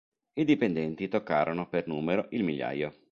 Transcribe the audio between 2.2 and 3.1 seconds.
il migliaio.